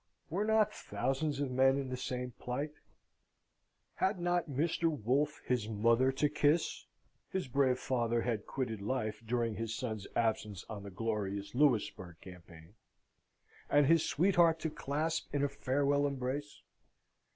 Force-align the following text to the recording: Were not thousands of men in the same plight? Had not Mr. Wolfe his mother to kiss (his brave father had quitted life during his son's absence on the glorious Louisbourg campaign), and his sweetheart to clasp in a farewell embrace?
Were 0.31 0.45
not 0.45 0.73
thousands 0.73 1.39
of 1.41 1.51
men 1.51 1.77
in 1.77 1.89
the 1.89 1.95
same 1.95 2.31
plight? 2.39 2.71
Had 3.97 4.19
not 4.19 4.49
Mr. 4.49 4.85
Wolfe 4.89 5.39
his 5.45 5.69
mother 5.69 6.11
to 6.11 6.27
kiss 6.27 6.87
(his 7.29 7.47
brave 7.47 7.77
father 7.77 8.23
had 8.23 8.47
quitted 8.47 8.81
life 8.81 9.21
during 9.23 9.57
his 9.57 9.75
son's 9.75 10.07
absence 10.15 10.65
on 10.67 10.81
the 10.81 10.89
glorious 10.89 11.53
Louisbourg 11.53 12.15
campaign), 12.19 12.73
and 13.69 13.85
his 13.85 14.03
sweetheart 14.03 14.59
to 14.61 14.71
clasp 14.71 15.29
in 15.31 15.43
a 15.43 15.47
farewell 15.47 16.07
embrace? 16.07 16.63